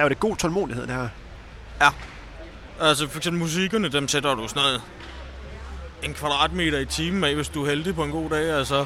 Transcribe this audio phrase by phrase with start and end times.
[0.00, 1.08] kræver det god tålmodighed, det her.
[2.80, 4.82] Altså for eksempel musikkerne, dem sætter du sådan noget
[6.02, 8.50] en kvadratmeter i timen af, hvis du er heldig på en god dag.
[8.50, 8.84] Altså,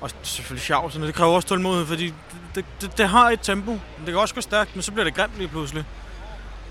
[0.00, 2.14] og selvfølgelig sjovt, sådan, det kræver også tålmodighed, fordi
[2.54, 3.72] det, det, det, har et tempo.
[3.72, 5.84] Det kan også gå stærkt, men så bliver det grimt lige pludselig.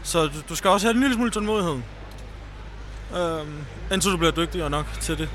[0.04, 1.82] Så du, du skal også have en lille smule tålmodighed.
[3.18, 5.30] Øhm, indtil du bliver dygtigere nok til det.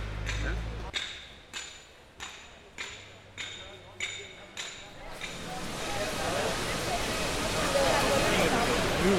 [9.10, 9.16] Du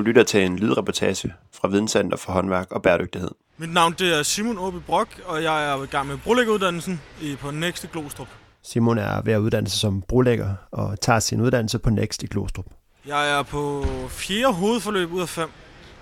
[0.00, 3.30] lytter til en lydreportage fra Videnscenter for håndværk og bæredygtighed.
[3.58, 7.36] Mit navn det er Simon Åby Brock, og jeg er i gang med brolæggeruddannelsen i,
[7.36, 8.28] på Next i Glostrup.
[8.62, 12.26] Simon er ved at uddanne sig som brolægger og tager sin uddannelse på Next i
[12.26, 12.66] Glostrup.
[13.06, 15.50] Jeg er på fjerde hovedforløb ud af fem,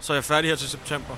[0.01, 1.15] så jeg er færdig her til september.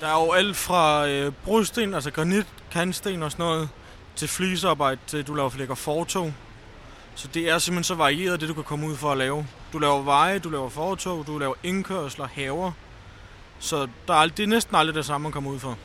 [0.00, 3.68] Der er jo alt fra øh, brudsten, altså granit, kantsten og sådan noget,
[4.16, 6.34] til flisearbejde, til du laver flækker fortog.
[7.14, 9.46] Så det er simpelthen så varieret, det du kan komme ud for at lave.
[9.72, 12.72] Du laver veje, du laver fortog, du laver indkørsler, haver.
[13.58, 15.78] Så der er, det er næsten aldrig det samme, man kommer ud for.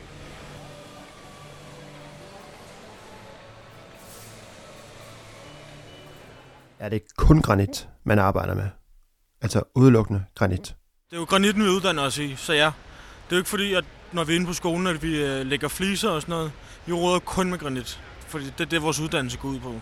[6.83, 8.69] Er det kun granit, man arbejder med?
[9.41, 10.75] Altså udelukkende granit.
[11.09, 12.65] Det er jo granitten, vi uddanner os i, så ja.
[12.65, 15.45] Det er jo ikke fordi, at når vi er inde på skolen, at vi øh,
[15.45, 16.51] lægger fliser og sådan noget.
[16.85, 19.81] Vi råder kun med granit, fordi det er det, vores uddannelse går ud på.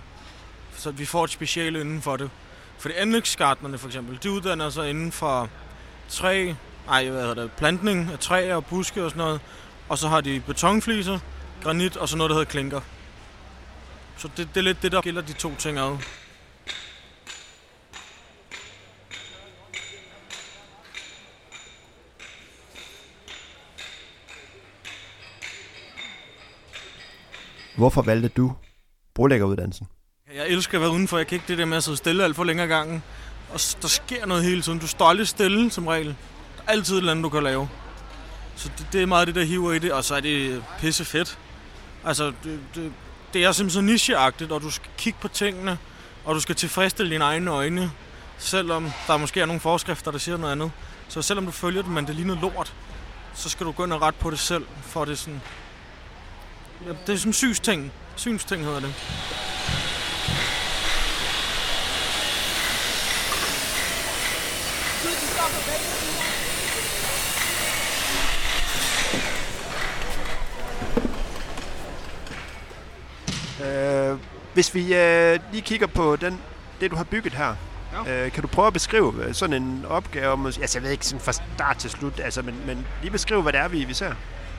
[0.75, 2.29] Så vi får et speciale inden for det.
[2.77, 5.49] For de anlægsgartnerne for eksempel, de uddanner sig inden for
[6.09, 6.53] træ,
[6.89, 9.41] ej, hvad hedder det, plantning af træer og buske og sådan noget.
[9.89, 11.19] Og så har de betonfliser,
[11.63, 12.81] granit og så noget, der hedder klinker.
[14.17, 15.97] Så det, det er lidt det, der gælder de to ting ad.
[27.75, 28.53] Hvorfor valgte du
[29.13, 29.87] brolæggeruddannelsen?
[30.35, 31.17] Jeg elsker at være udenfor.
[31.17, 33.03] Jeg kan ikke det der med at sidde stille alt for længere gangen.
[33.49, 34.79] Og der sker noget hele tiden.
[34.79, 36.07] Du står aldrig stille som regel.
[36.07, 37.69] Der er altid et eller andet, du kan lave.
[38.55, 39.93] Så det, det er meget det, der hiver i det.
[39.93, 41.39] Og så er det pisse fedt.
[42.05, 42.93] Altså, det, det,
[43.33, 45.77] det er simpelthen så nicheagtigt, og du skal kigge på tingene,
[46.25, 47.91] og du skal tilfredsstille dine egne øjne,
[48.37, 50.71] selvom der måske er nogle forskrifter, der siger noget andet.
[51.07, 52.73] Så selvom du følger dem, men det ligner lort,
[53.33, 55.41] så skal du gå ind og rette på det selv, for det er sådan...
[56.85, 57.91] Ja, det er sådan en synsting.
[58.15, 58.93] Synsting hedder det.
[73.65, 74.17] Øh,
[74.53, 76.39] hvis vi øh, lige kigger på den,
[76.81, 77.55] det, du har bygget her.
[78.05, 78.25] Ja.
[78.25, 80.37] Øh, kan du prøve at beskrive øh, sådan en opgave?
[80.37, 83.41] mås- Altså, jeg ved ikke sådan fra start til slut, altså, men, men lige beskrive,
[83.41, 84.13] hvad det er, vi, vi ser.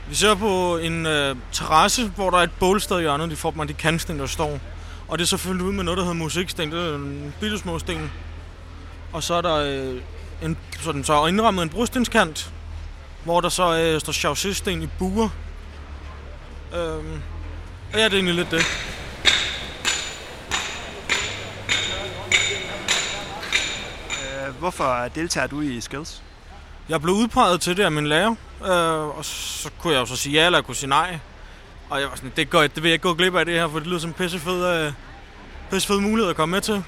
[0.09, 3.51] Vi ser på en øh, terrasse, hvor der er et bålsted i hjørnet, de får
[3.57, 4.59] man de kantsten, der står.
[5.09, 6.73] Og det er så fyldt ud med noget, der hedder musiksten.
[6.73, 8.11] Det er en bitte små sten.
[9.13, 10.03] Og så er der øh,
[10.43, 12.53] en, sådan, så indrammet en brostenskant,
[13.25, 15.29] hvor der så øh, står chaussesten i buer.
[16.75, 17.21] Øhm,
[17.95, 18.65] ja, det er egentlig lidt det.
[24.23, 26.23] Øh, hvorfor deltager du i Skills?
[26.93, 30.17] Jeg blev udpeget til det af min lærer, øh, og så kunne jeg jo så
[30.17, 31.19] sige ja, eller jeg kunne sige nej.
[31.91, 33.69] Og jeg var sådan, det, går, det vil jeg ikke gå glip af det her,
[33.69, 34.93] for det lyder som en pissefed, øh,
[35.71, 36.85] pissefed mulighed at komme med til.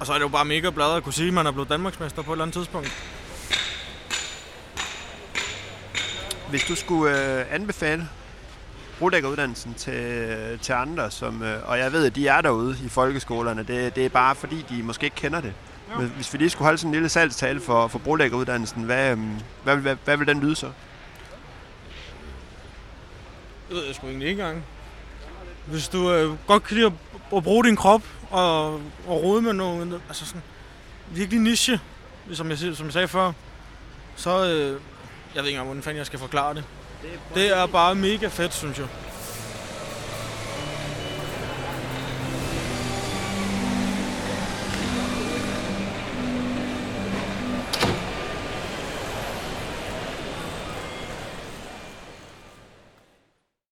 [0.00, 1.68] Og så er det jo bare mega bladet at kunne sige, at man er blevet
[1.68, 2.92] Danmarksmester på et eller andet tidspunkt.
[6.50, 8.08] Hvis du skulle øh, anbefale
[8.98, 12.88] brolæggeruddannelsen til, øh, til andre, som, øh, og jeg ved, at de er derude i
[12.88, 15.52] folkeskolerne, det, det er bare fordi, de måske ikke kender det.
[15.98, 19.18] Men hvis vi lige skulle holde sådan en lille salgstale for, for brolæggeruddannelsen, hvad, øh,
[19.64, 20.66] hvad, vil, hvad, hvad vil den lyde så?
[23.68, 24.64] Det ved jeg sgu egentlig ikke engang.
[25.66, 26.92] Hvis du øh, godt kan lide at,
[27.36, 28.72] at bruge din krop og,
[29.06, 30.42] og rode med noget, altså sådan
[31.10, 31.80] virkelig niche,
[32.32, 33.32] som jeg, sig- som jeg sagde før,
[34.16, 34.78] så øh, jeg ved
[35.36, 36.64] ikke engang, hvordan fanden jeg skal forklare det.
[37.34, 38.86] Det er bare mega fedt, synes jeg.